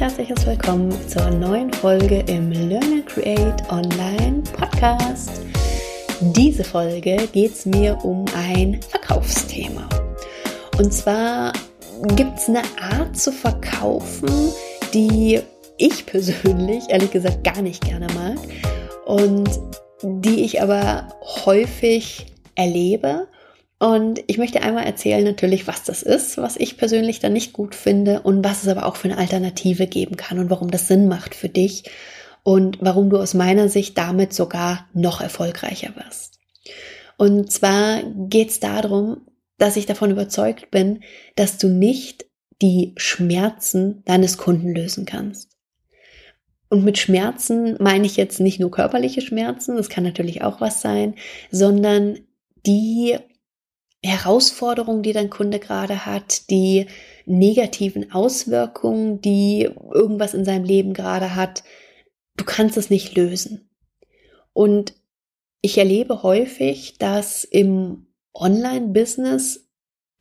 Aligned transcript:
herzliches 0.00 0.46
Willkommen 0.46 0.90
zur 1.10 1.30
neuen 1.30 1.70
Folge 1.74 2.20
im 2.20 2.50
Learn 2.50 2.82
and 2.82 3.06
Create 3.06 3.62
Online 3.70 4.42
Podcast. 4.50 5.42
Diese 6.22 6.64
Folge 6.64 7.28
geht 7.30 7.52
es 7.52 7.66
mir 7.66 8.02
um 8.02 8.24
ein 8.34 8.80
Verkaufsthema. 8.80 9.86
Und 10.78 10.90
zwar 10.94 11.52
gibt 12.16 12.38
es 12.38 12.48
eine 12.48 12.62
Art 12.80 13.14
zu 13.14 13.30
verkaufen, 13.30 14.30
die 14.94 15.40
ich 15.76 16.06
persönlich 16.06 16.84
ehrlich 16.88 17.10
gesagt 17.10 17.44
gar 17.44 17.60
nicht 17.60 17.84
gerne 17.84 18.06
mag 18.14 18.38
und 19.04 19.50
die 20.02 20.44
ich 20.44 20.62
aber 20.62 21.08
häufig 21.44 22.24
erlebe 22.54 23.28
und 23.80 24.22
ich 24.26 24.36
möchte 24.36 24.60
einmal 24.60 24.84
erzählen 24.84 25.24
natürlich, 25.24 25.66
was 25.66 25.82
das 25.84 26.02
ist, 26.02 26.36
was 26.36 26.58
ich 26.58 26.76
persönlich 26.76 27.18
dann 27.18 27.32
nicht 27.32 27.54
gut 27.54 27.74
finde 27.74 28.20
und 28.20 28.44
was 28.44 28.62
es 28.62 28.68
aber 28.68 28.84
auch 28.84 28.96
für 28.96 29.08
eine 29.08 29.16
Alternative 29.16 29.86
geben 29.86 30.18
kann 30.18 30.38
und 30.38 30.50
warum 30.50 30.70
das 30.70 30.86
Sinn 30.86 31.08
macht 31.08 31.34
für 31.34 31.48
dich 31.48 31.84
und 32.42 32.76
warum 32.82 33.08
du 33.08 33.16
aus 33.16 33.32
meiner 33.32 33.70
Sicht 33.70 33.96
damit 33.96 34.34
sogar 34.34 34.86
noch 34.92 35.22
erfolgreicher 35.22 35.96
wirst. 35.96 36.40
Und 37.16 37.50
zwar 37.50 38.02
geht 38.02 38.50
es 38.50 38.60
darum, 38.60 39.22
dass 39.56 39.76
ich 39.76 39.86
davon 39.86 40.10
überzeugt 40.10 40.70
bin, 40.70 41.00
dass 41.34 41.56
du 41.56 41.68
nicht 41.68 42.26
die 42.60 42.92
Schmerzen 42.98 44.02
deines 44.04 44.36
Kunden 44.36 44.74
lösen 44.74 45.06
kannst. 45.06 45.56
Und 46.68 46.84
mit 46.84 46.98
Schmerzen 46.98 47.76
meine 47.80 48.04
ich 48.04 48.18
jetzt 48.18 48.40
nicht 48.40 48.60
nur 48.60 48.70
körperliche 48.70 49.22
Schmerzen, 49.22 49.76
das 49.76 49.88
kann 49.88 50.04
natürlich 50.04 50.42
auch 50.42 50.60
was 50.60 50.82
sein, 50.82 51.14
sondern 51.50 52.18
die 52.66 53.16
Herausforderungen, 54.02 55.02
die 55.02 55.12
dein 55.12 55.30
Kunde 55.30 55.58
gerade 55.58 56.06
hat, 56.06 56.48
die 56.50 56.86
negativen 57.26 58.12
Auswirkungen, 58.12 59.20
die 59.20 59.68
irgendwas 59.92 60.34
in 60.34 60.44
seinem 60.44 60.64
Leben 60.64 60.94
gerade 60.94 61.34
hat, 61.34 61.62
du 62.36 62.44
kannst 62.44 62.76
es 62.76 62.88
nicht 62.88 63.14
lösen. 63.14 63.70
Und 64.52 64.94
ich 65.60 65.76
erlebe 65.76 66.22
häufig, 66.22 66.96
dass 66.98 67.44
im 67.44 68.06
Online-Business 68.32 69.68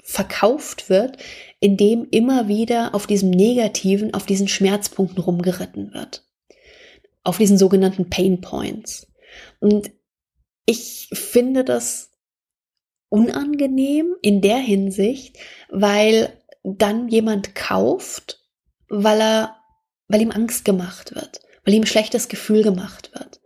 verkauft 0.04 0.90
wird, 0.90 1.18
indem 1.60 2.08
immer 2.10 2.48
wieder 2.48 2.96
auf 2.96 3.08
diesem 3.08 3.30
Negativen, 3.30 4.14
auf 4.14 4.26
diesen 4.26 4.48
Schmerzpunkten 4.48 5.24
rumgeritten 5.24 5.94
wird. 5.94 6.28
Auf 7.24 7.38
diesen 7.38 7.58
sogenannten 7.58 8.10
Pain 8.10 8.42
Points. 8.42 9.08
Und 9.60 9.92
ich 10.66 11.10
finde 11.14 11.64
das 11.64 12.09
unangenehm 13.10 14.16
in 14.22 14.42
der 14.42 14.58
Hinsicht, 14.58 15.38
weil 15.70 16.34
dann 16.64 17.08
jemand 17.08 17.56
kauft, 17.56 18.40
weil 18.88 19.22
er, 19.22 19.56
weil 20.08 20.22
ihm 20.22 20.32
Angst 20.32 20.66
gemacht 20.66 21.16
wird, 21.16 21.42
weil 21.66 21.74
ihm 21.74 21.86
schlechtes 21.86 22.28
Gefühl 22.28 22.64
gemacht 22.64 23.12
wird, 23.14 23.42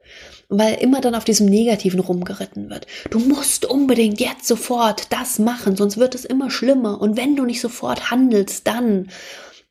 weil 0.49 0.75
immer 0.75 1.01
dann 1.01 1.15
auf 1.15 1.23
diesem 1.23 1.47
Negativen 1.47 1.99
rumgeritten 1.99 2.69
wird. 2.69 2.87
Du 3.09 3.19
musst 3.19 3.65
unbedingt 3.65 4.19
jetzt 4.19 4.47
sofort 4.47 5.11
das 5.11 5.39
machen, 5.39 5.75
sonst 5.75 5.97
wird 5.97 6.15
es 6.15 6.25
immer 6.25 6.49
schlimmer. 6.49 7.01
Und 7.01 7.17
wenn 7.17 7.35
du 7.35 7.45
nicht 7.45 7.61
sofort 7.61 8.11
handelst, 8.11 8.67
dann. 8.67 9.09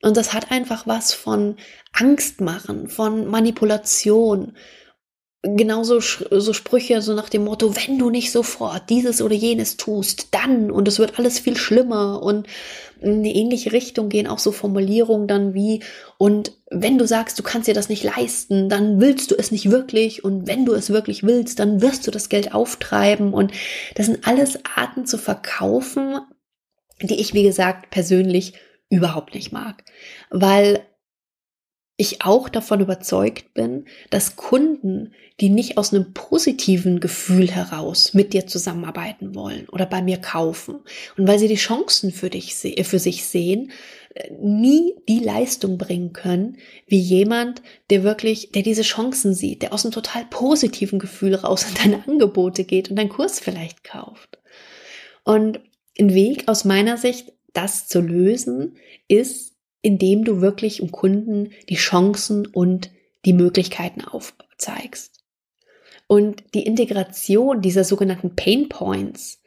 Und 0.03 0.17
das 0.17 0.33
hat 0.33 0.51
einfach 0.51 0.87
was 0.87 1.15
von 1.15 1.57
Angst 1.93 2.41
machen, 2.41 2.89
von 2.89 3.27
Manipulation, 3.29 4.55
genauso 5.43 6.01
so 6.01 6.53
Sprüche 6.53 7.03
so 7.03 7.15
nach 7.15 7.29
dem 7.29 7.45
Motto, 7.45 7.75
wenn 7.75 7.99
du 7.99 8.11
nicht 8.11 8.31
sofort 8.31 8.89
dieses 8.91 9.21
oder 9.21 9.35
jenes 9.35 9.77
tust, 9.77 10.29
dann 10.31 10.71
und 10.71 10.87
es 10.87 11.01
wird 11.01 11.19
alles 11.19 11.41
viel 11.41 11.57
schlimmer 11.57 12.23
und 12.23 12.47
in 13.01 13.15
eine 13.15 13.35
ähnliche 13.35 13.73
Richtung 13.73 14.09
gehen 14.09 14.29
auch 14.29 14.39
so 14.39 14.53
Formulierungen 14.53 15.27
dann 15.27 15.53
wie 15.53 15.83
und 16.17 16.53
wenn 16.71 16.97
du 16.97 17.07
sagst, 17.09 17.39
du 17.41 17.43
kannst 17.43 17.67
dir 17.67 17.75
das 17.75 17.89
nicht 17.89 18.05
leisten, 18.05 18.69
dann 18.69 19.01
willst 19.01 19.33
du 19.33 19.35
es 19.35 19.51
nicht 19.51 19.73
wirklich 19.73 20.23
und 20.23 20.47
wenn 20.47 20.65
du 20.65 20.75
es 20.75 20.91
wirklich 20.91 21.25
willst, 21.25 21.59
dann 21.59 21.83
wirst 21.83 22.07
du 22.07 22.13
das 22.13 22.29
Geld 22.29 22.55
auftreiben 22.55 23.35
und 23.35 23.51
das 23.97 24.07
sind 24.07 24.25
alles 24.27 24.61
Arten 24.77 25.07
zu 25.07 25.19
verkaufen, 25.19 26.21
die 27.01 27.21
ich 27.21 27.35
wie 27.35 27.43
gesagt 27.43 27.91
persönlich 27.91 28.55
überhaupt 28.91 29.35
nicht 29.35 29.51
mag, 29.51 29.83
weil 30.31 30.87
ich 32.03 32.23
auch 32.23 32.49
davon 32.49 32.81
überzeugt 32.81 33.55
bin, 33.55 33.87
dass 34.11 34.37
Kunden, 34.37 35.13
die 35.41 35.49
nicht 35.49 35.79
aus 35.79 35.95
einem 35.95 36.13
positiven 36.13 37.01
Gefühl 37.01 37.51
heraus 37.51 38.13
mit 38.13 38.35
dir 38.35 38.47
zusammenarbeiten 38.47 39.35
wollen 39.35 39.69
oder 39.71 39.87
bei 39.87 40.03
mir 40.03 40.19
kaufen 40.19 40.81
und 41.17 41.27
weil 41.27 41.39
sie 41.39 41.49
die 41.49 41.55
Chancen 41.55 42.13
für 42.13 42.29
dich 42.29 42.55
für 42.55 42.99
sich 42.99 43.25
sehen, 43.25 43.73
nie 44.39 44.95
die 45.09 45.21
Leistung 45.21 45.79
bringen 45.79 46.13
können, 46.13 46.59
wie 46.87 46.99
jemand, 46.99 47.63
der 47.89 48.03
wirklich, 48.03 48.53
der 48.53 48.63
diese 48.63 48.83
Chancen 48.83 49.33
sieht, 49.33 49.63
der 49.63 49.73
aus 49.73 49.85
einem 49.85 49.93
total 49.93 50.27
positiven 50.27 50.99
Gefühl 50.99 51.35
raus 51.35 51.67
in 51.69 51.75
deine 51.83 52.07
Angebote 52.07 52.65
geht 52.65 52.91
und 52.91 52.97
deinen 52.97 53.09
Kurs 53.09 53.41
vielleicht 53.41 53.85
kauft. 53.85 54.39
Und 55.25 55.61
ein 55.99 56.13
Weg 56.13 56.49
aus 56.49 56.65
meiner 56.65 56.99
Sicht, 56.99 57.33
das 57.53 57.87
zu 57.87 58.01
lösen, 58.01 58.77
ist 59.09 59.52
indem 59.83 60.25
du 60.25 60.41
wirklich 60.41 60.81
im 60.81 60.93
Kunden 60.93 61.51
die 61.69 61.75
Chancen 61.75 62.47
und 62.47 62.91
die 63.25 63.33
Möglichkeiten 63.33 64.03
aufzeigst. 64.03 65.23
Und 66.07 66.43
die 66.55 66.65
Integration 66.65 67.61
dieser 67.61 67.85
sogenannten 67.85 68.35
Pain 68.37 68.69
Points, 68.69 69.41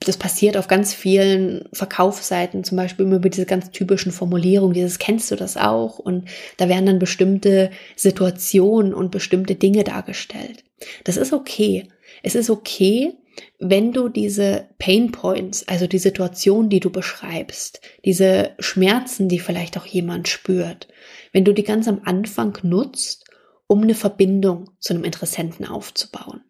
das 0.00 0.16
passiert 0.16 0.56
auf 0.56 0.68
ganz 0.68 0.94
vielen 0.94 1.68
Verkaufsseiten, 1.72 2.64
zum 2.64 2.76
Beispiel 2.76 3.06
immer 3.06 3.16
über 3.16 3.28
diese 3.28 3.44
ganz 3.44 3.70
typischen 3.70 4.12
Formulierungen, 4.12 4.74
dieses 4.74 4.98
kennst 4.98 5.30
du 5.30 5.36
das 5.36 5.56
auch? 5.56 5.98
Und 5.98 6.28
da 6.56 6.68
werden 6.68 6.86
dann 6.86 6.98
bestimmte 6.98 7.70
Situationen 7.96 8.94
und 8.94 9.10
bestimmte 9.10 9.56
Dinge 9.56 9.84
dargestellt. 9.84 10.64
Das 11.04 11.16
ist 11.16 11.32
okay. 11.32 11.88
Es 12.22 12.34
ist 12.34 12.50
okay, 12.50 13.14
wenn 13.58 13.92
du 13.92 14.08
diese 14.08 14.68
Pain 14.78 15.12
Points, 15.12 15.66
also 15.66 15.86
die 15.86 15.98
Situation, 15.98 16.68
die 16.68 16.80
du 16.80 16.90
beschreibst, 16.90 17.80
diese 18.04 18.54
Schmerzen, 18.58 19.28
die 19.28 19.40
vielleicht 19.40 19.76
auch 19.76 19.86
jemand 19.86 20.28
spürt, 20.28 20.88
wenn 21.32 21.44
du 21.44 21.52
die 21.52 21.64
ganz 21.64 21.88
am 21.88 22.00
Anfang 22.04 22.56
nutzt, 22.62 23.24
um 23.66 23.82
eine 23.82 23.94
Verbindung 23.94 24.70
zu 24.78 24.94
einem 24.94 25.04
Interessenten 25.04 25.66
aufzubauen. 25.66 26.42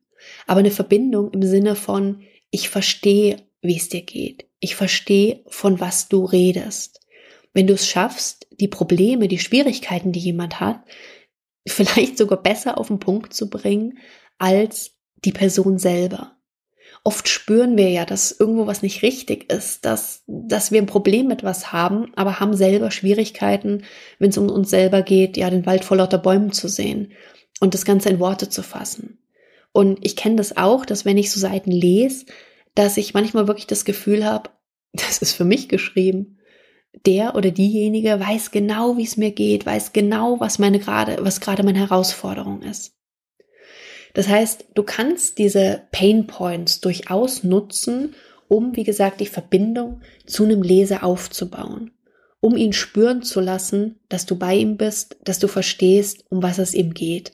Aber 0.47 0.61
eine 0.61 0.71
Verbindung 0.71 1.33
im 1.33 1.43
Sinne 1.43 1.75
von, 1.75 2.23
ich 2.51 2.69
verstehe, 2.69 3.37
wie 3.61 3.77
es 3.77 3.89
dir 3.89 4.03
geht. 4.03 4.47
Ich 4.61 4.77
verstehe, 4.77 5.43
von 5.49 5.81
was 5.81 6.09
du 6.09 6.25
redest. 6.25 7.01
Wenn 7.53 7.67
du 7.67 7.75
es 7.75 7.89
schaffst, 7.89 8.47
die 8.51 8.69
Probleme, 8.69 9.29
die 9.29 9.39
Schwierigkeiten, 9.39 10.13
die 10.13 10.21
jemand 10.21 10.61
hat, 10.61 10.83
vielleicht 11.67 12.19
sogar 12.19 12.43
besser 12.43 12.79
auf 12.79 12.89
den 12.89 12.99
Punkt 12.99 13.35
zu 13.35 13.51
bringen 13.51 13.99
als 14.39 14.93
die 15.25 15.33
Person 15.33 15.79
selber 15.79 16.38
oft 17.05 17.29
spüren 17.29 17.77
wir 17.77 17.91
ja, 17.91 18.05
dass 18.05 18.33
irgendwo 18.33 18.67
was 18.67 18.83
nicht 18.83 19.03
richtig 19.03 19.53
ist, 19.53 19.85
dass, 19.85 20.23
dass 20.27 20.73
wir 20.73 20.81
ein 20.81 20.87
Problem 20.87 21.27
mit 21.27 21.43
was 21.43 21.73
haben, 21.73 22.13
aber 22.17 22.41
haben 22.41 22.55
selber 22.55 22.91
Schwierigkeiten, 22.91 23.85
wenn 24.19 24.31
es 24.31 24.39
um 24.39 24.51
uns 24.51 24.71
selber 24.71 25.03
geht, 25.03 25.37
ja, 25.37 25.51
den 25.51 25.67
Wald 25.67 25.85
vor 25.85 25.97
lauter 25.97 26.19
Bäumen 26.19 26.53
zu 26.53 26.69
sehen 26.69 27.13
und 27.61 27.75
das 27.75 27.85
Ganze 27.85 28.09
in 28.09 28.21
Worte 28.21 28.49
zu 28.49 28.63
fassen. 28.63 29.19
Und 29.73 30.05
ich 30.05 30.17
kenne 30.17 30.37
das 30.37 30.57
auch, 30.57 30.85
dass 30.85 31.05
wenn 31.05 31.19
ich 31.19 31.31
so 31.31 31.41
Seiten 31.41 31.71
lese, 31.71 32.27
dass 32.75 32.97
ich 32.97 33.15
manchmal 33.15 33.49
wirklich 33.49 33.67
das 33.67 33.85
Gefühl 33.85 34.25
habe, 34.25 34.51
das 34.93 35.19
ist 35.19 35.33
für 35.33 35.45
mich 35.45 35.69
geschrieben. 35.69 36.39
Der 37.07 37.37
oder 37.37 37.51
diejenige 37.51 38.19
weiß 38.19 38.51
genau, 38.51 38.97
wie 38.97 39.05
es 39.05 39.17
mir 39.17 39.31
geht, 39.31 39.67
weiß 39.67 39.93
genau, 39.93 40.41
was 40.41 40.59
meine 40.59 40.79
gerade, 40.79 41.19
was 41.21 41.41
gerade 41.41 41.63
meine 41.63 41.79
Herausforderung 41.79 42.63
ist. 42.63 42.98
Das 44.19 44.27
heißt, 44.27 44.65
du 44.75 44.83
kannst 44.83 45.39
diese 45.39 45.83
Pain 45.93 46.27
Points 46.27 46.81
durchaus 46.81 47.45
nutzen, 47.45 48.17
um, 48.49 48.75
wie 48.75 48.83
gesagt, 48.83 49.21
die 49.21 49.27
Verbindung 49.27 50.01
zu 50.27 50.43
einem 50.43 50.61
Leser 50.61 51.05
aufzubauen, 51.05 51.93
um 52.41 52.57
ihn 52.57 52.73
spüren 52.73 53.23
zu 53.23 53.39
lassen, 53.39 54.01
dass 54.09 54.27
du 54.27 54.35
bei 54.35 54.57
ihm 54.57 54.77
bist, 54.77 55.19
dass 55.23 55.39
du 55.39 55.47
verstehst, 55.47 56.25
um 56.31 56.43
was 56.43 56.59
es 56.59 56.75
ihm 56.75 56.95
geht. 56.95 57.31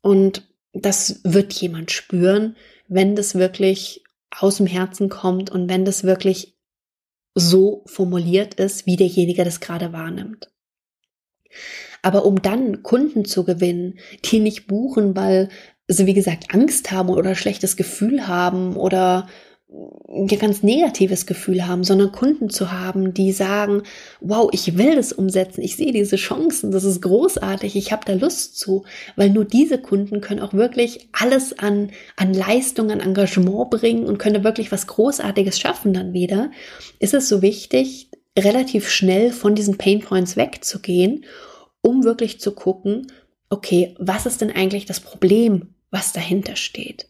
Und 0.00 0.42
das 0.72 1.20
wird 1.22 1.52
jemand 1.52 1.92
spüren, 1.92 2.56
wenn 2.88 3.14
das 3.14 3.36
wirklich 3.36 4.02
aus 4.36 4.56
dem 4.56 4.66
Herzen 4.66 5.08
kommt 5.08 5.52
und 5.52 5.68
wenn 5.68 5.84
das 5.84 6.02
wirklich 6.02 6.56
so 7.36 7.84
formuliert 7.86 8.54
ist, 8.54 8.84
wie 8.84 8.96
derjenige 8.96 9.44
das 9.44 9.60
gerade 9.60 9.92
wahrnimmt. 9.92 10.50
Aber 12.02 12.24
um 12.24 12.42
dann 12.42 12.82
Kunden 12.82 13.24
zu 13.24 13.44
gewinnen, 13.44 14.00
die 14.24 14.40
nicht 14.40 14.66
buchen, 14.66 15.14
weil 15.14 15.50
sie, 15.88 16.06
wie 16.06 16.14
gesagt, 16.14 16.54
Angst 16.54 16.90
haben 16.90 17.10
oder 17.10 17.34
schlechtes 17.34 17.76
Gefühl 17.76 18.26
haben 18.26 18.76
oder 18.76 19.28
ein 20.08 20.28
ganz 20.28 20.62
negatives 20.62 21.26
Gefühl 21.26 21.66
haben, 21.66 21.82
sondern 21.82 22.12
Kunden 22.12 22.50
zu 22.50 22.70
haben, 22.70 23.12
die 23.12 23.32
sagen, 23.32 23.82
wow, 24.20 24.48
ich 24.52 24.78
will 24.78 24.94
das 24.94 25.12
umsetzen, 25.12 25.60
ich 25.60 25.76
sehe 25.76 25.92
diese 25.92 26.16
Chancen, 26.16 26.70
das 26.70 26.84
ist 26.84 27.02
großartig, 27.02 27.74
ich 27.74 27.90
habe 27.90 28.04
da 28.06 28.14
Lust 28.14 28.58
zu, 28.58 28.84
weil 29.16 29.28
nur 29.30 29.44
diese 29.44 29.78
Kunden 29.78 30.20
können 30.20 30.40
auch 30.40 30.54
wirklich 30.54 31.08
alles 31.12 31.58
an, 31.58 31.90
an 32.14 32.32
Leistung, 32.32 32.92
an 32.92 33.00
Engagement 33.00 33.70
bringen 33.70 34.06
und 34.06 34.18
können 34.18 34.44
wirklich 34.44 34.70
was 34.70 34.86
Großartiges 34.86 35.58
schaffen 35.58 35.92
dann 35.92 36.12
wieder, 36.12 36.52
ist 37.00 37.14
es 37.14 37.28
so 37.28 37.42
wichtig, 37.42 38.10
relativ 38.38 38.88
schnell 38.88 39.32
von 39.32 39.56
diesen 39.56 39.78
Pain 39.78 40.00
Points 40.00 40.36
wegzugehen 40.36 41.24
um 41.86 42.02
wirklich 42.02 42.40
zu 42.40 42.52
gucken, 42.52 43.06
okay, 43.48 43.94
was 44.00 44.26
ist 44.26 44.40
denn 44.40 44.50
eigentlich 44.50 44.86
das 44.86 44.98
Problem, 44.98 45.75
was 45.90 46.12
dahinter 46.12 46.56
steht? 46.56 47.08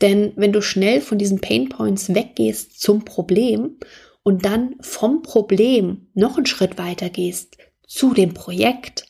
Denn 0.00 0.32
wenn 0.36 0.52
du 0.52 0.62
schnell 0.62 1.00
von 1.00 1.18
diesen 1.18 1.40
Pain 1.40 1.68
Points 1.68 2.14
weggehst 2.14 2.80
zum 2.80 3.04
Problem 3.04 3.78
und 4.22 4.44
dann 4.44 4.76
vom 4.80 5.22
Problem 5.22 6.08
noch 6.14 6.36
einen 6.36 6.46
Schritt 6.46 6.78
weiter 6.78 7.10
gehst 7.10 7.56
zu 7.86 8.14
dem 8.14 8.34
Projekt, 8.34 9.06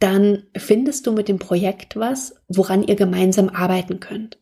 dann 0.00 0.44
findest 0.56 1.06
du 1.06 1.12
mit 1.12 1.28
dem 1.28 1.38
Projekt 1.38 1.96
was, 1.96 2.34
woran 2.48 2.82
ihr 2.82 2.96
gemeinsam 2.96 3.48
arbeiten 3.48 4.00
könnt. 4.00 4.38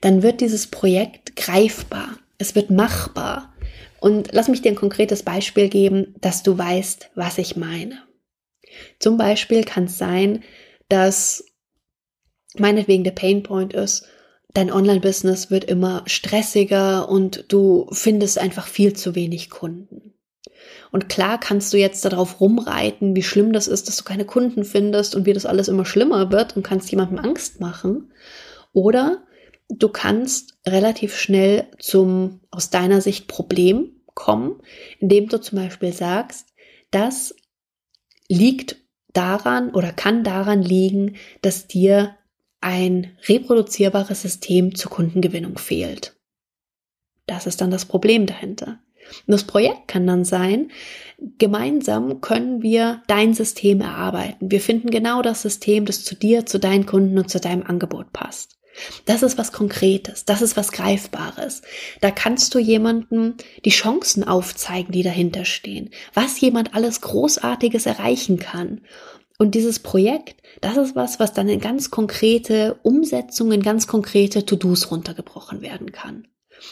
Dann 0.00 0.22
wird 0.22 0.40
dieses 0.40 0.66
Projekt 0.66 1.36
greifbar, 1.36 2.18
es 2.38 2.54
wird 2.54 2.70
machbar. 2.70 3.54
Und 4.00 4.30
lass 4.32 4.48
mich 4.48 4.60
dir 4.60 4.70
ein 4.70 4.76
konkretes 4.76 5.22
Beispiel 5.22 5.68
geben, 5.68 6.14
dass 6.20 6.42
du 6.42 6.56
weißt, 6.58 7.10
was 7.14 7.38
ich 7.38 7.56
meine. 7.56 8.02
Zum 8.98 9.16
Beispiel 9.16 9.64
kann 9.64 9.84
es 9.84 9.98
sein, 9.98 10.42
dass 10.88 11.44
meinetwegen 12.58 13.04
der 13.04 13.12
Painpoint 13.12 13.72
ist, 13.74 14.06
dein 14.52 14.72
Online-Business 14.72 15.50
wird 15.50 15.64
immer 15.64 16.02
stressiger 16.06 17.08
und 17.08 17.46
du 17.48 17.88
findest 17.92 18.38
einfach 18.38 18.66
viel 18.66 18.94
zu 18.94 19.14
wenig 19.14 19.50
Kunden. 19.50 20.14
Und 20.92 21.08
klar 21.08 21.38
kannst 21.40 21.72
du 21.72 21.76
jetzt 21.76 22.04
darauf 22.04 22.40
rumreiten, 22.40 23.16
wie 23.16 23.22
schlimm 23.22 23.52
das 23.52 23.66
ist, 23.66 23.88
dass 23.88 23.96
du 23.96 24.04
keine 24.04 24.24
Kunden 24.24 24.64
findest 24.64 25.16
und 25.16 25.26
wie 25.26 25.32
das 25.32 25.46
alles 25.46 25.68
immer 25.68 25.84
schlimmer 25.84 26.30
wird 26.30 26.56
und 26.56 26.62
kannst 26.62 26.90
jemandem 26.90 27.18
Angst 27.18 27.60
machen. 27.60 28.12
Oder 28.72 29.24
du 29.68 29.88
kannst 29.88 30.56
relativ 30.66 31.16
schnell 31.16 31.66
zum 31.80 32.40
aus 32.50 32.70
deiner 32.70 33.00
Sicht 33.00 33.26
Problem 33.26 34.00
kommen, 34.14 34.60
indem 35.00 35.28
du 35.28 35.40
zum 35.40 35.58
Beispiel 35.58 35.92
sagst, 35.92 36.54
das 36.92 37.34
liegt 38.28 38.76
daran 39.12 39.70
oder 39.74 39.92
kann 39.92 40.22
daran 40.22 40.62
liegen, 40.62 41.16
dass 41.42 41.66
dir 41.66 42.16
ein 42.64 43.16
reproduzierbares 43.28 44.22
System 44.22 44.74
zur 44.74 44.90
Kundengewinnung 44.90 45.58
fehlt. 45.58 46.16
Das 47.26 47.46
ist 47.46 47.60
dann 47.60 47.70
das 47.70 47.84
Problem 47.84 48.26
dahinter. 48.26 48.80
Und 49.26 49.32
das 49.32 49.44
Projekt 49.44 49.86
kann 49.86 50.06
dann 50.06 50.24
sein, 50.24 50.70
gemeinsam 51.38 52.22
können 52.22 52.62
wir 52.62 53.02
dein 53.06 53.34
System 53.34 53.82
erarbeiten. 53.82 54.50
Wir 54.50 54.62
finden 54.62 54.90
genau 54.90 55.20
das 55.20 55.42
System, 55.42 55.84
das 55.84 56.04
zu 56.04 56.14
dir, 56.14 56.46
zu 56.46 56.58
deinen 56.58 56.86
Kunden 56.86 57.18
und 57.18 57.28
zu 57.28 57.38
deinem 57.38 57.64
Angebot 57.64 58.12
passt. 58.14 58.56
Das 59.04 59.22
ist 59.22 59.36
was 59.38 59.52
Konkretes, 59.52 60.24
das 60.24 60.40
ist 60.42 60.56
was 60.56 60.72
Greifbares. 60.72 61.62
Da 62.00 62.10
kannst 62.10 62.54
du 62.54 62.58
jemandem 62.58 63.34
die 63.64 63.70
Chancen 63.70 64.24
aufzeigen, 64.24 64.90
die 64.90 65.02
dahinter 65.02 65.44
stehen, 65.44 65.90
was 66.14 66.40
jemand 66.40 66.74
alles 66.74 67.02
Großartiges 67.02 67.86
erreichen 67.86 68.38
kann. 68.38 68.80
Und 69.44 69.54
dieses 69.54 69.78
Projekt, 69.78 70.40
das 70.62 70.78
ist 70.78 70.96
was, 70.96 71.20
was 71.20 71.34
dann 71.34 71.50
in 71.50 71.60
ganz 71.60 71.90
konkrete 71.90 72.78
Umsetzungen, 72.82 73.60
ganz 73.60 73.86
konkrete 73.86 74.46
To-Dos 74.46 74.90
runtergebrochen 74.90 75.60
werden 75.60 75.92
kann. 75.92 76.28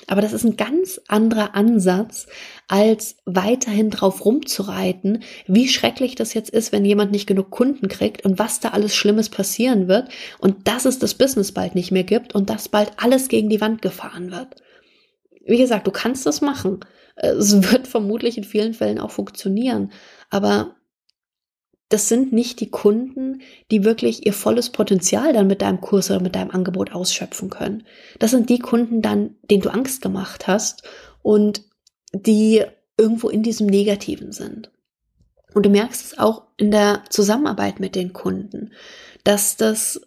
Aber 0.07 0.23
das 0.23 0.33
ist 0.33 0.47
ein 0.47 0.57
ganz 0.57 0.99
anderer 1.07 1.55
Ansatz, 1.55 2.29
als 2.69 3.17
weiterhin 3.27 3.91
drauf 3.91 4.25
rumzureiten, 4.25 5.23
wie 5.47 5.69
schrecklich 5.69 6.15
das 6.15 6.33
jetzt 6.33 6.49
ist, 6.49 6.73
wenn 6.73 6.87
jemand 6.87 7.13
nicht 7.13 7.27
genug 7.27 7.51
Kunden 7.51 7.89
kriegt 7.89 8.25
und 8.25 8.39
was 8.39 8.59
da 8.59 8.71
alles 8.71 8.97
Schlimmes 8.97 9.29
passieren 9.29 9.87
wird 9.87 10.09
und 10.39 10.67
dass 10.67 10.87
es 10.87 10.99
das 10.99 11.13
Business 11.13 11.53
bald 11.53 11.75
nicht 11.75 11.91
mehr 11.93 12.05
gibt 12.05 12.35
und 12.35 12.49
dass 12.49 12.71
bald 12.71 12.93
alles 12.97 13.29
gegen 13.29 13.51
die 13.51 13.61
Wand 13.61 13.83
gefahren 13.83 14.31
wird. 14.31 14.63
Wie 15.45 15.59
gesagt, 15.59 15.87
du 15.87 15.91
kannst 15.91 16.25
das 16.25 16.41
machen. 16.41 16.81
Es 17.17 17.71
wird 17.71 17.87
vermutlich 17.87 18.39
in 18.39 18.45
vielen 18.45 18.73
Fällen 18.73 18.99
auch 18.99 19.11
funktionieren. 19.11 19.93
Aber 20.31 20.75
das 21.93 22.09
sind 22.09 22.33
nicht 22.33 22.61
die 22.61 22.71
Kunden, 22.71 23.43
die 23.71 23.85
wirklich 23.85 24.25
ihr 24.25 24.33
volles 24.33 24.71
Potenzial 24.71 25.35
dann 25.35 25.47
mit 25.47 25.61
deinem 25.61 25.83
Kurs 25.83 26.11
oder 26.11 26.23
mit 26.23 26.35
deinem 26.35 26.51
Angebot 26.51 26.93
ausschöpfen 26.93 27.51
können. 27.51 27.85
Das 28.19 28.31
sind 28.31 28.49
die 28.49 28.61
Kunden 28.61 29.03
dann, 29.03 29.35
denen 29.51 29.61
du 29.61 29.69
Angst 29.69 30.01
gemacht 30.01 30.47
hast 30.47 30.85
und 31.21 31.65
die 32.15 32.65
irgendwo 32.97 33.29
in 33.29 33.43
diesem 33.43 33.67
Negativen 33.67 34.33
sind. 34.33 34.71
Und 35.53 35.67
du 35.67 35.71
merkst 35.71 36.03
es 36.03 36.19
auch 36.19 36.45
in 36.57 36.71
der 36.71 37.03
Zusammenarbeit 37.11 37.79
mit 37.79 37.95
den 37.95 38.15
Kunden, 38.15 38.73
dass 39.23 39.57
das 39.59 40.01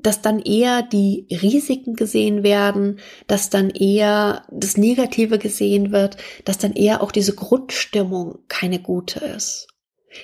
dass 0.00 0.22
dann 0.22 0.38
eher 0.38 0.82
die 0.82 1.26
Risiken 1.30 1.94
gesehen 1.96 2.44
werden, 2.44 3.00
dass 3.26 3.50
dann 3.50 3.70
eher 3.70 4.44
das 4.48 4.76
Negative 4.76 5.38
gesehen 5.38 5.90
wird, 5.90 6.16
dass 6.44 6.56
dann 6.56 6.72
eher 6.72 7.02
auch 7.02 7.10
diese 7.10 7.34
Grundstimmung 7.34 8.38
keine 8.46 8.78
gute 8.78 9.18
ist. 9.24 9.67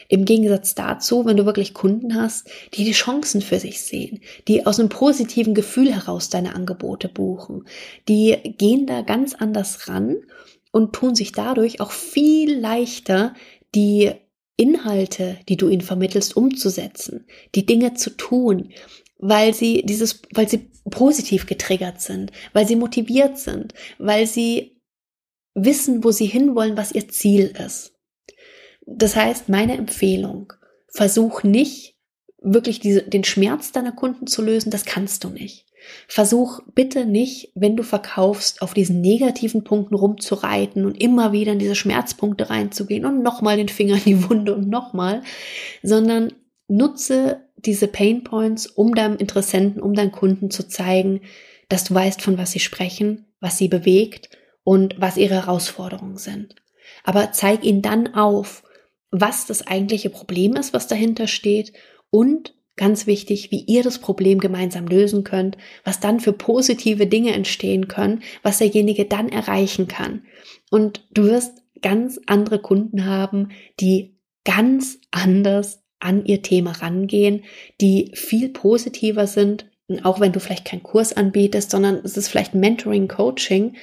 Im 0.09 0.25
Gegensatz 0.25 0.75
dazu, 0.75 1.25
wenn 1.25 1.37
du 1.37 1.47
wirklich 1.47 1.75
Kunden 1.75 2.15
hast, 2.15 2.49
die 2.75 2.85
die 2.85 2.93
Chancen 2.93 3.43
für 3.43 3.59
sich 3.59 3.83
sehen, 3.83 4.21
die 4.49 4.67
aus 4.67 4.81
einem 4.81 4.89
positiven 4.89 5.55
Gefühl 5.55 5.93
heraus 5.95 6.31
deine 6.31 6.55
Angebote 6.55 7.09
buchen, 7.09 7.67
die 8.09 8.37
gehen 8.59 8.87
da 8.87 9.03
ganz 9.03 9.35
anders 9.35 9.89
ran 9.89 10.17
und 10.73 10.95
tun 10.95 11.15
sich 11.15 11.33
dadurch 11.33 11.81
auch 11.81 11.93
viel 11.93 12.59
leichter, 12.59 13.35
die 13.75 14.13
Inhalte, 14.57 15.37
die 15.49 15.57
du 15.57 15.69
ihnen 15.69 15.81
vermittelst, 15.81 16.37
umzusetzen, 16.37 17.27
die 17.55 17.67
Dinge 17.67 17.95
zu 17.95 18.11
tun, 18.11 18.73
weil 19.19 19.55
sie 19.55 19.83
dieses, 19.85 20.23
weil 20.33 20.49
sie 20.49 20.71
positiv 20.91 21.47
getriggert 21.47 22.01
sind, 22.01 22.31
weil 22.53 22.67
sie 22.67 22.77
motiviert 22.77 23.39
sind, 23.39 23.75
weil 23.99 24.27
sie 24.27 24.81
wissen, 25.55 26.05
wo 26.05 26.11
sie 26.11 26.27
hinwollen, 26.27 26.77
was 26.77 26.93
ihr 26.93 27.09
Ziel 27.09 27.55
ist. 27.65 27.94
Das 28.87 29.17
heißt, 29.17 29.49
meine 29.49 29.77
Empfehlung, 29.77 30.53
versuch 30.89 31.43
nicht 31.43 31.97
wirklich 32.41 32.81
diese, 32.81 33.03
den 33.03 33.25
Schmerz 33.25 33.73
deiner 33.73 33.93
Kunden 33.93 34.27
zu 34.27 34.43
lösen, 34.43 34.71
das 34.71 34.85
kannst 34.85 35.25
du 35.25 35.29
nicht. 35.31 35.67
Versuch 36.09 36.61
bitte 36.75 37.05
nicht, 37.05 37.53
wenn 37.55 37.77
du 37.77 37.83
verkaufst, 37.83 38.63
auf 38.63 38.75
diesen 38.75 39.01
negativen 39.01 39.65
Punkten 39.65 39.95
rumzureiten 39.95 40.87
und 40.87 41.01
immer 41.01 41.33
wieder 41.33 41.53
in 41.53 41.59
diese 41.59 41.75
Schmerzpunkte 41.75 42.49
reinzugehen 42.51 43.05
und 43.05 43.23
nochmal 43.23 43.57
den 43.57 43.69
Finger 43.69 43.97
in 43.97 44.05
die 44.05 44.29
Wunde 44.29 44.55
und 44.55 44.69
nochmal, 44.69 45.23
sondern 45.83 46.33
nutze 46.69 47.43
diese 47.57 47.89
Pain 47.89 48.25
Points, 48.25 48.67
um 48.67 48.95
deinem 48.95 49.17
Interessenten, 49.17 49.83
um 49.83 49.95
deinen 49.95 50.13
Kunden 50.13 50.51
zu 50.51 50.69
zeigen, 50.69 51.21
dass 51.69 51.85
du 51.85 51.95
weißt, 51.95 52.21
von 52.23 52.39
was 52.39 52.53
sie 52.53 52.61
sprechen, 52.61 53.27
was 53.41 53.59
sie 53.59 53.69
bewegt 53.69 54.31
und 54.65 55.01
was 55.01 55.17
ihre 55.17 55.35
Herausforderungen 55.35 56.17
sind. 56.17 56.57
Aber 57.05 57.33
zeig 57.33 57.65
ihnen 57.65 57.83
dann 57.83 58.15
auf, 58.15 58.64
was 59.17 59.47
das 59.47 59.65
eigentliche 59.65 60.11
Problem 60.11 60.57
ist, 60.57 60.75
was 60.75 60.89
dahinter 60.89 61.29
steht 61.29 61.73
und 62.11 62.57
ganz 62.75 63.07
wichtig, 63.07 63.53
wie 63.53 63.61
ihr 63.61 63.85
das 63.85 64.01
Problem 64.01 64.41
gemeinsam 64.41 64.89
lösen 64.89 65.23
könnt, 65.23 65.57
was 65.85 66.01
dann 66.01 66.19
für 66.19 66.33
positive 66.33 67.07
Dinge 67.07 67.33
entstehen 67.33 67.87
können, 67.87 68.25
was 68.43 68.59
derjenige 68.59 69.05
dann 69.05 69.29
erreichen 69.29 69.87
kann. 69.87 70.25
Und 70.69 71.07
du 71.13 71.27
wirst 71.27 71.63
ganz 71.81 72.21
andere 72.27 72.59
Kunden 72.59 73.05
haben, 73.05 73.51
die 73.79 74.17
ganz 74.45 74.99
anders 75.13 75.85
an 76.01 76.27
ihr 76.27 76.43
Thema 76.43 76.73
rangehen, 76.73 77.45
die 77.81 78.11
viel 78.15 78.49
positiver 78.49 79.29
sind, 79.29 79.71
auch 80.03 80.19
wenn 80.19 80.33
du 80.33 80.41
vielleicht 80.41 80.65
keinen 80.65 80.83
Kurs 80.83 81.13
anbietest, 81.13 81.71
sondern 81.71 82.01
es 82.03 82.17
ist 82.17 82.27
vielleicht 82.27 82.57
Mentoring, 82.57 83.07
Coaching. 83.07 83.77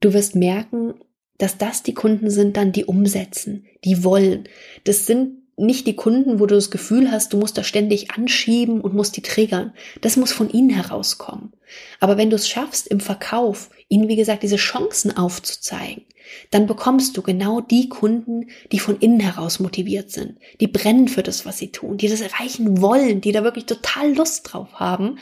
Du 0.00 0.12
wirst 0.12 0.36
merken, 0.36 0.94
dass 1.40 1.58
das 1.58 1.82
die 1.82 1.94
Kunden 1.94 2.30
sind 2.30 2.56
dann, 2.56 2.72
die 2.72 2.84
umsetzen, 2.84 3.66
die 3.84 4.04
wollen. 4.04 4.48
Das 4.84 5.06
sind 5.06 5.38
nicht 5.56 5.86
die 5.86 5.96
Kunden, 5.96 6.40
wo 6.40 6.46
du 6.46 6.54
das 6.54 6.70
Gefühl 6.70 7.10
hast, 7.10 7.32
du 7.32 7.36
musst 7.36 7.58
da 7.58 7.62
ständig 7.62 8.12
anschieben 8.12 8.80
und 8.80 8.94
musst 8.94 9.16
die 9.16 9.22
triggern. 9.22 9.72
Das 10.00 10.16
muss 10.16 10.32
von 10.32 10.50
ihnen 10.50 10.70
herauskommen. 10.70 11.52
Aber 12.00 12.16
wenn 12.16 12.30
du 12.30 12.36
es 12.36 12.48
schaffst, 12.48 12.86
im 12.86 13.00
Verkauf 13.00 13.70
ihnen, 13.88 14.08
wie 14.08 14.16
gesagt, 14.16 14.42
diese 14.42 14.56
Chancen 14.56 15.16
aufzuzeigen, 15.16 16.04
dann 16.50 16.66
bekommst 16.66 17.16
du 17.16 17.22
genau 17.22 17.60
die 17.60 17.88
Kunden, 17.88 18.48
die 18.72 18.78
von 18.78 18.98
innen 18.98 19.20
heraus 19.20 19.60
motiviert 19.60 20.10
sind, 20.10 20.38
die 20.60 20.68
brennen 20.68 21.08
für 21.08 21.22
das, 21.22 21.44
was 21.44 21.58
sie 21.58 21.72
tun, 21.72 21.98
die 21.98 22.08
das 22.08 22.20
erreichen 22.20 22.80
wollen, 22.80 23.20
die 23.20 23.32
da 23.32 23.44
wirklich 23.44 23.66
total 23.66 24.14
Lust 24.14 24.50
drauf 24.50 24.74
haben. 24.74 25.18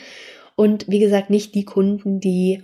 Und 0.55 0.87
wie 0.87 0.99
gesagt, 0.99 1.29
nicht 1.29 1.55
die 1.55 1.65
Kunden, 1.65 2.19
die 2.19 2.63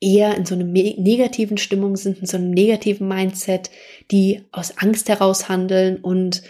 eher 0.00 0.36
in 0.36 0.46
so 0.46 0.54
einer 0.54 0.64
negativen 0.64 1.58
Stimmung 1.58 1.96
sind, 1.96 2.18
in 2.18 2.26
so 2.26 2.36
einem 2.36 2.50
negativen 2.50 3.06
Mindset, 3.06 3.70
die 4.10 4.42
aus 4.50 4.78
Angst 4.78 5.08
heraus 5.08 5.48
handeln 5.48 5.98
und 5.98 6.42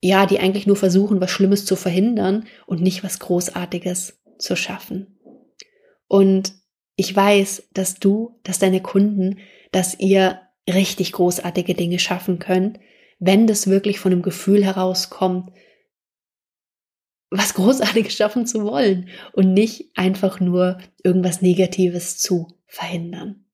ja, 0.00 0.26
die 0.26 0.38
eigentlich 0.38 0.66
nur 0.66 0.76
versuchen, 0.76 1.20
was 1.20 1.30
Schlimmes 1.30 1.64
zu 1.64 1.76
verhindern 1.76 2.46
und 2.66 2.80
nicht 2.80 3.04
was 3.04 3.18
Großartiges 3.18 4.18
zu 4.38 4.56
schaffen. 4.56 5.18
Und 6.08 6.54
ich 6.96 7.14
weiß, 7.14 7.68
dass 7.72 7.96
du, 7.96 8.38
dass 8.42 8.58
deine 8.58 8.80
Kunden, 8.80 9.38
dass 9.72 9.98
ihr 9.98 10.40
richtig 10.68 11.12
großartige 11.12 11.74
Dinge 11.74 11.98
schaffen 11.98 12.38
könnt, 12.38 12.80
wenn 13.18 13.46
das 13.46 13.66
wirklich 13.66 13.98
von 13.98 14.12
einem 14.12 14.22
Gefühl 14.22 14.64
herauskommt, 14.64 15.50
was 17.30 17.54
Großartiges 17.54 18.14
schaffen 18.14 18.46
zu 18.46 18.64
wollen 18.64 19.08
und 19.32 19.52
nicht 19.52 19.90
einfach 19.96 20.40
nur 20.40 20.78
irgendwas 21.02 21.42
Negatives 21.42 22.18
zu 22.18 22.55
verhindern. 22.66 23.44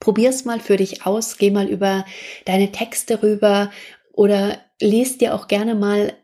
Probier's 0.00 0.44
mal 0.44 0.60
für 0.60 0.76
dich 0.76 1.06
aus, 1.06 1.38
geh 1.38 1.50
mal 1.50 1.68
über 1.68 2.04
deine 2.44 2.70
Texte 2.70 3.22
rüber 3.22 3.70
oder 4.12 4.58
lest 4.80 5.20
dir 5.20 5.34
auch 5.34 5.48
gerne 5.48 5.74
mal 5.74 6.14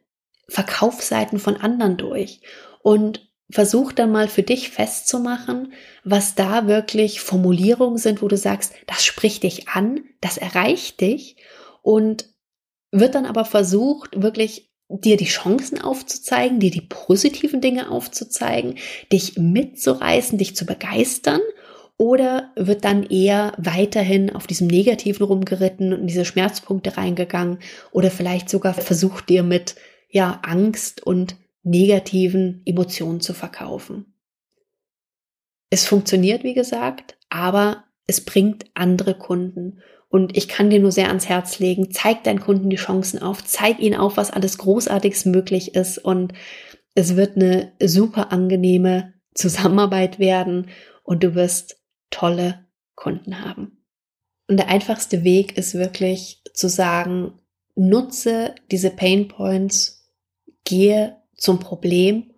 Verkaufsseiten 0.48 1.38
von 1.38 1.56
anderen 1.56 1.96
durch 1.96 2.40
und 2.82 3.30
versuch 3.50 3.92
dann 3.92 4.10
mal 4.10 4.28
für 4.28 4.42
dich 4.42 4.70
festzumachen, 4.70 5.72
was 6.04 6.34
da 6.34 6.66
wirklich 6.66 7.20
Formulierungen 7.20 7.98
sind, 7.98 8.22
wo 8.22 8.28
du 8.28 8.36
sagst, 8.36 8.74
das 8.86 9.04
spricht 9.04 9.42
dich 9.42 9.68
an, 9.68 10.04
das 10.20 10.38
erreicht 10.38 11.00
dich 11.00 11.36
und 11.82 12.28
wird 12.90 13.14
dann 13.14 13.26
aber 13.26 13.44
versucht, 13.44 14.22
wirklich 14.22 14.71
dir 15.00 15.16
die 15.16 15.24
Chancen 15.24 15.80
aufzuzeigen, 15.80 16.60
dir 16.60 16.70
die 16.70 16.82
positiven 16.82 17.60
Dinge 17.60 17.90
aufzuzeigen, 17.90 18.76
dich 19.10 19.36
mitzureißen, 19.38 20.38
dich 20.38 20.54
zu 20.56 20.66
begeistern 20.66 21.40
oder 21.96 22.50
wird 22.56 22.84
dann 22.84 23.04
eher 23.04 23.52
weiterhin 23.58 24.34
auf 24.34 24.46
diesem 24.46 24.66
Negativen 24.66 25.24
rumgeritten 25.24 25.92
und 25.92 26.06
diese 26.06 26.24
Schmerzpunkte 26.24 26.96
reingegangen 26.96 27.58
oder 27.92 28.10
vielleicht 28.10 28.48
sogar 28.50 28.74
versucht 28.74 29.28
dir 29.28 29.42
mit 29.42 29.76
ja 30.08 30.40
Angst 30.42 31.02
und 31.06 31.36
negativen 31.62 32.62
Emotionen 32.64 33.20
zu 33.20 33.34
verkaufen. 33.34 34.14
Es 35.70 35.86
funktioniert, 35.86 36.44
wie 36.44 36.54
gesagt, 36.54 37.16
aber 37.30 37.84
es 38.06 38.24
bringt 38.24 38.66
andere 38.74 39.14
Kunden. 39.14 39.80
Und 40.12 40.36
ich 40.36 40.46
kann 40.46 40.68
dir 40.68 40.78
nur 40.78 40.92
sehr 40.92 41.08
ans 41.08 41.30
Herz 41.30 41.58
legen, 41.58 41.90
zeig 41.90 42.22
deinen 42.24 42.40
Kunden 42.40 42.68
die 42.68 42.76
Chancen 42.76 43.22
auf, 43.22 43.42
zeig 43.44 43.80
ihnen 43.80 43.98
auf, 43.98 44.18
was 44.18 44.30
alles 44.30 44.58
Großartiges 44.58 45.24
möglich 45.24 45.74
ist. 45.74 45.96
Und 45.96 46.34
es 46.94 47.16
wird 47.16 47.36
eine 47.36 47.72
super 47.82 48.30
angenehme 48.30 49.14
Zusammenarbeit 49.34 50.18
werden 50.18 50.68
und 51.02 51.24
du 51.24 51.34
wirst 51.34 51.80
tolle 52.10 52.66
Kunden 52.94 53.40
haben. 53.40 53.86
Und 54.48 54.58
der 54.58 54.68
einfachste 54.68 55.24
Weg 55.24 55.56
ist 55.56 55.72
wirklich 55.72 56.42
zu 56.52 56.68
sagen, 56.68 57.40
nutze 57.74 58.54
diese 58.70 58.90
Pain 58.90 59.28
Points, 59.28 60.12
gehe 60.64 61.16
zum 61.38 61.58
Problem 61.58 62.34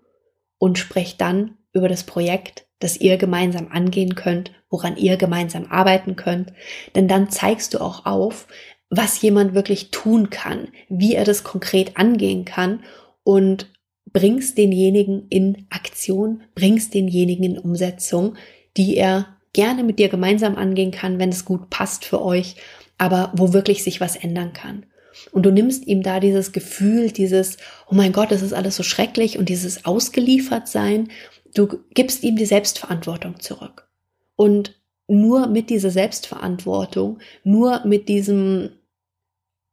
und 0.58 0.78
sprech 0.78 1.16
dann 1.16 1.58
über 1.72 1.88
das 1.88 2.04
Projekt, 2.04 2.68
das 2.84 2.98
ihr 2.98 3.16
gemeinsam 3.16 3.68
angehen 3.70 4.14
könnt, 4.14 4.52
woran 4.68 4.98
ihr 4.98 5.16
gemeinsam 5.16 5.64
arbeiten 5.70 6.16
könnt. 6.16 6.52
Denn 6.94 7.08
dann 7.08 7.30
zeigst 7.30 7.72
du 7.72 7.80
auch 7.80 8.04
auf, 8.04 8.46
was 8.90 9.22
jemand 9.22 9.54
wirklich 9.54 9.90
tun 9.90 10.28
kann, 10.28 10.68
wie 10.90 11.14
er 11.14 11.24
das 11.24 11.44
konkret 11.44 11.96
angehen 11.96 12.44
kann 12.44 12.80
und 13.22 13.70
bringst 14.12 14.58
denjenigen 14.58 15.26
in 15.30 15.66
Aktion, 15.70 16.42
bringst 16.54 16.92
denjenigen 16.92 17.44
in 17.44 17.58
Umsetzung, 17.58 18.36
die 18.76 18.98
er 18.98 19.28
gerne 19.54 19.82
mit 19.82 19.98
dir 19.98 20.10
gemeinsam 20.10 20.56
angehen 20.56 20.90
kann, 20.90 21.18
wenn 21.18 21.30
es 21.30 21.46
gut 21.46 21.70
passt 21.70 22.04
für 22.04 22.22
euch, 22.22 22.56
aber 22.98 23.32
wo 23.34 23.54
wirklich 23.54 23.82
sich 23.82 24.02
was 24.02 24.14
ändern 24.14 24.52
kann. 24.52 24.84
Und 25.32 25.46
du 25.46 25.50
nimmst 25.50 25.86
ihm 25.86 26.02
da 26.02 26.20
dieses 26.20 26.52
Gefühl, 26.52 27.10
dieses, 27.10 27.56
oh 27.88 27.94
mein 27.94 28.12
Gott, 28.12 28.30
das 28.30 28.42
ist 28.42 28.52
alles 28.52 28.76
so 28.76 28.82
schrecklich 28.82 29.38
und 29.38 29.48
dieses 29.48 29.86
ausgeliefert 29.86 30.68
sein. 30.68 31.08
Du 31.54 31.80
gibst 31.94 32.22
ihm 32.22 32.36
die 32.36 32.46
Selbstverantwortung 32.46 33.40
zurück. 33.40 33.88
Und 34.36 34.74
nur 35.06 35.46
mit 35.46 35.70
dieser 35.70 35.90
Selbstverantwortung, 35.90 37.20
nur 37.44 37.84
mit 37.86 38.08
diesem 38.08 38.70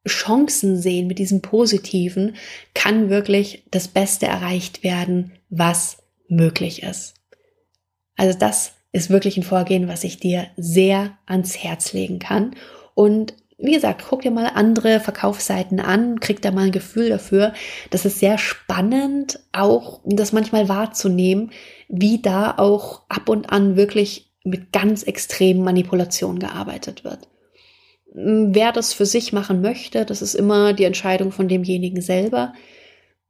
Chancen 0.08 0.78
sehen, 0.78 1.08
mit 1.08 1.20
diesem 1.20 1.42
Positiven, 1.42 2.36
kann 2.74 3.10
wirklich 3.10 3.64
das 3.72 3.88
Beste 3.88 4.26
erreicht 4.26 4.84
werden, 4.84 5.32
was 5.50 5.98
möglich 6.28 6.84
ist. 6.84 7.16
Also 8.16 8.38
das 8.38 8.74
ist 8.92 9.10
wirklich 9.10 9.38
ein 9.38 9.44
Vorgehen, 9.44 9.88
was 9.88 10.04
ich 10.04 10.18
dir 10.18 10.48
sehr 10.58 11.18
ans 11.26 11.58
Herz 11.58 11.94
legen 11.94 12.20
kann. 12.20 12.56
Und 12.94 13.34
wie 13.62 13.74
gesagt, 13.74 14.06
guck 14.10 14.24
dir 14.24 14.32
mal 14.32 14.52
andere 14.56 15.00
Verkaufsseiten 15.00 15.80
an, 15.80 16.20
krieg 16.20 16.42
da 16.42 16.52
mal 16.52 16.66
ein 16.66 16.72
Gefühl 16.72 17.10
dafür. 17.10 17.54
Das 17.92 18.06
ist 18.06 18.20
sehr 18.20 18.38
spannend, 18.38 19.40
auch 19.52 20.02
das 20.04 20.34
manchmal 20.34 20.68
wahrzunehmen, 20.68 21.52
wie 21.88 22.22
da 22.22 22.56
auch 22.58 23.04
ab 23.08 23.30
und 23.30 23.52
an 23.52 23.76
wirklich 23.76 24.32
mit 24.44 24.72
ganz 24.72 25.04
extremen 25.04 25.64
Manipulationen 25.64 26.40
gearbeitet 26.40 27.04
wird. 27.04 27.28
Wer 28.14 28.72
das 28.72 28.94
für 28.94 29.06
sich 29.06 29.32
machen 29.32 29.62
möchte, 29.62 30.06
das 30.06 30.22
ist 30.22 30.34
immer 30.34 30.74
die 30.74 30.84
Entscheidung 30.86 31.32
von 31.32 31.48
demjenigen 31.48 32.02
selber. 32.02 32.54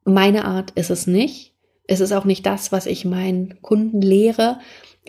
Meine 0.06 0.46
Art 0.46 0.72
ist 0.72 0.90
es 0.90 1.08
nicht. 1.08 1.54
Es 1.88 2.00
ist 2.00 2.14
auch 2.14 2.26
nicht 2.26 2.46
das, 2.46 2.72
was 2.72 2.86
ich 2.86 3.04
meinen 3.04 3.62
Kunden 3.62 4.02
lehre 4.02 4.60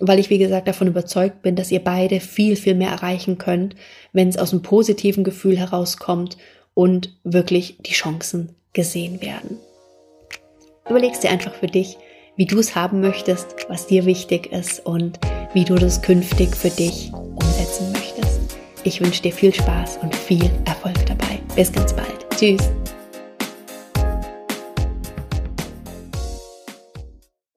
weil 0.00 0.18
ich, 0.18 0.30
wie 0.30 0.38
gesagt, 0.38 0.68
davon 0.68 0.88
überzeugt 0.88 1.42
bin, 1.42 1.56
dass 1.56 1.70
ihr 1.70 1.82
beide 1.82 2.20
viel, 2.20 2.56
viel 2.56 2.74
mehr 2.74 2.90
erreichen 2.90 3.38
könnt, 3.38 3.76
wenn 4.12 4.28
es 4.28 4.38
aus 4.38 4.52
einem 4.52 4.62
positiven 4.62 5.24
Gefühl 5.24 5.58
herauskommt 5.58 6.36
und 6.74 7.16
wirklich 7.24 7.76
die 7.80 7.92
Chancen 7.92 8.54
gesehen 8.72 9.20
werden. 9.20 9.58
Überlegst 10.88 11.22
dir 11.22 11.30
einfach 11.30 11.54
für 11.54 11.66
dich, 11.66 11.98
wie 12.36 12.46
du 12.46 12.58
es 12.58 12.74
haben 12.74 13.00
möchtest, 13.00 13.68
was 13.68 13.86
dir 13.86 14.06
wichtig 14.06 14.50
ist 14.52 14.84
und 14.84 15.18
wie 15.52 15.64
du 15.64 15.74
das 15.74 16.00
künftig 16.00 16.56
für 16.56 16.70
dich 16.70 17.12
umsetzen 17.12 17.92
möchtest. 17.92 18.40
Ich 18.84 19.00
wünsche 19.00 19.22
dir 19.22 19.32
viel 19.32 19.54
Spaß 19.54 19.98
und 20.02 20.14
viel 20.14 20.50
Erfolg 20.64 21.06
dabei. 21.06 21.38
Bis 21.54 21.70
ganz 21.70 21.94
bald. 21.94 22.26
Tschüss. 22.36 22.70